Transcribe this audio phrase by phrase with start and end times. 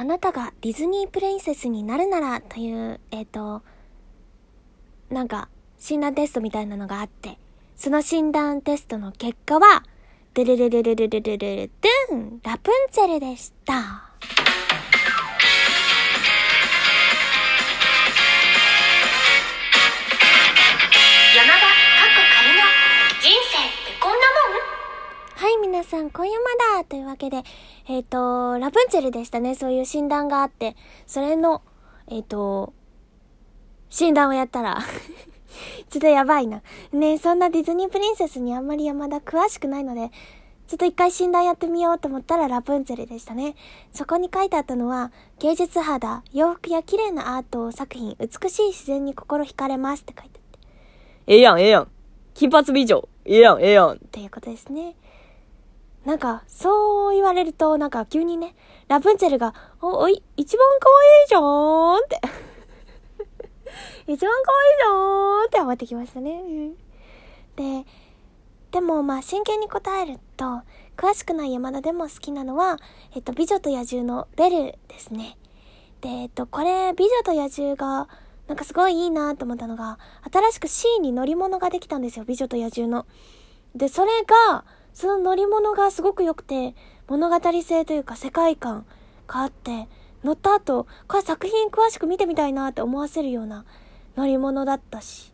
[0.00, 3.62] あなたがディズニープリンセスになるならという、えっ、ー、と、
[5.10, 7.36] なんか、診断テストみたいなのがあって、
[7.76, 9.84] その診断テストの結果は、
[10.32, 11.70] ドゥルルルルルルルル
[12.08, 14.09] ドゥンラプンツェルでした。
[25.80, 27.42] 皆さん、今夜まだというわけで、
[27.88, 29.54] えっ、ー、と、ラプンツェルでしたね。
[29.54, 30.76] そういう診断があって、
[31.06, 31.62] それの、
[32.06, 32.74] えっ、ー、と、
[33.88, 34.82] 診断をやったら
[35.88, 36.60] ちょっとやばいな。
[36.92, 40.10] ねそんなディズニープリンセスにあんまり山田詳しくないので、
[40.66, 43.54] ちょっと一回診断やってみようと思ったらラプンツェルでしたね。
[43.94, 50.68] そこに書いてあったのは、芸術肌、洋服や綺麗なアート作品、美しい自然に心惹かれますって書いてあって。
[51.26, 51.88] ええやん、ええやん。
[52.34, 53.08] 金髪美女。
[53.24, 53.92] ええやん、ええやん。
[53.92, 54.94] っていうことですね。
[56.04, 58.54] なんか、そう言われると、なんか急にね、
[58.88, 62.20] ラプンツェルが、お、おい、一番可愛いじゃーんって。
[64.12, 66.42] 一番可愛いじゃーんって思ってきましたね。
[67.56, 67.84] で、
[68.70, 70.62] でもまあ真剣に答えると、
[70.96, 72.78] 詳しくない山田でも好きなのは、
[73.14, 75.36] えっと、美女と野獣のベルですね。
[76.00, 78.08] で、えっと、これ、美女と野獣が、
[78.48, 79.98] なんかすごいいいなと思ったのが、
[80.32, 83.06] 新しく C に乗り物ができたんですよ、美女と野獣の。
[83.74, 86.74] で、それが、その乗り物がすごく良くて、
[87.08, 88.86] 物語性というか世界観
[89.26, 89.88] があって、
[90.24, 93.64] 乗った後、これ作品詳しく見てみたいなって思わせるような
[94.16, 95.32] 乗り物だったし、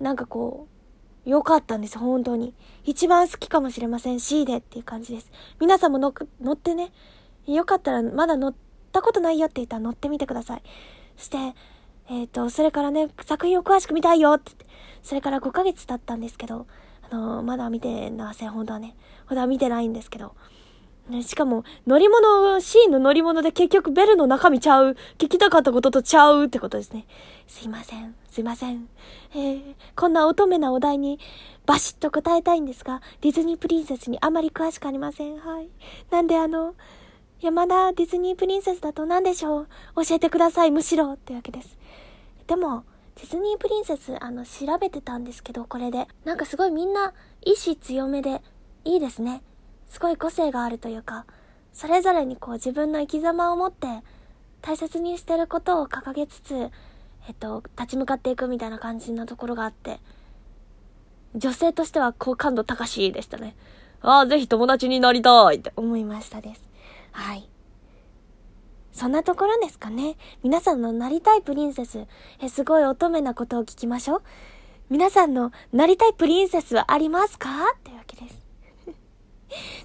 [0.00, 0.66] なんかこ
[1.26, 2.54] う、良かったんです、本当に。
[2.84, 4.20] 一番好きかもしれません。
[4.20, 5.30] C でっていう感じです。
[5.60, 6.12] 皆さんも乗
[6.52, 6.92] ってね、
[7.46, 8.54] よかったらまだ乗っ
[8.92, 10.62] たことないよって言ったら乗ってみてください。
[11.16, 11.38] そして、
[12.08, 14.66] えっ、ー、と、それからね、作品を詳しく見たいよってって、
[15.02, 16.66] それから5ヶ月経ったんですけど、
[17.10, 18.96] あの、まだ見てなせん、本当はね。
[19.26, 20.34] 本当は見てないんですけど。
[21.08, 24.96] ね、しかも、乗り物、C の乗り物で結局ベルの中身ちゃう。
[25.18, 27.06] 聞きたかったこととちゃうってことですね。
[27.46, 28.16] すいません。
[28.28, 28.88] すいません。
[29.32, 31.20] えー、こんな乙女なお題に
[31.64, 35.38] バシッと答えたいんですが、ディズニープリンセスにあまり詳しくありません。
[35.38, 35.68] はい。
[36.10, 36.74] なんであの、
[37.40, 39.66] 山田ディズニープリンセスだと何でしょう？
[40.04, 41.78] 教えてください、むしろってわけです。
[42.48, 42.82] でも、
[43.16, 46.06] ディズニープリンセス、あの、調べてたんですけど、これで。
[46.24, 48.42] なんかすごいみんな、意志強めで、
[48.84, 49.42] いいですね。
[49.88, 51.26] すごい個性があるというか、
[51.72, 53.86] それぞれにこう自分の生き様を持って
[54.62, 56.70] 大切にしてることを掲げつつ、
[57.28, 60.00] えっと、立ち向かっていくみたいな感じなところがあって、
[61.34, 63.56] 女性としては好感度高しでしたね。
[64.00, 66.68] ああ、ぜひ友達になりたいって思いましたです。
[67.12, 67.48] はい。
[68.96, 70.16] そんなところですかね。
[70.42, 72.06] 皆さんのなりたいプリンセス、
[72.40, 74.22] え、すごい乙女なことを聞きましょう。
[74.88, 77.50] 皆さんのなりたいプリンセスはありますか？
[77.76, 78.40] ってわけです。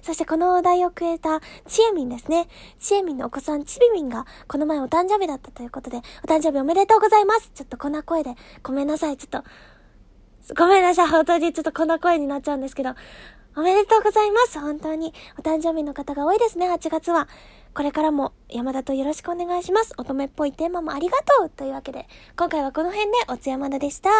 [0.00, 2.48] そしてこのお題をくれたちえみんですね。
[2.78, 9.18] ちえみんのお子さんちびみんがこの前お誕生日だったということで、お誕生日おめでとうございますちょっとこんな声でごめんなさい。
[9.18, 9.44] ちょっと、
[10.58, 11.08] ごめんなさい。
[11.08, 12.94] 本当にちょっとこんな声になっちゃうんですけど、
[13.54, 14.58] おめでとうございます。
[14.58, 15.12] 本当に。
[15.38, 17.28] お誕生日の方が多いですね、8月は。
[17.74, 19.94] これからも山田とよろしくお願いします。
[19.98, 24.10] 乙女っぽいテーマもありがとうというわけで、今回はこの辺でおつやまだでした。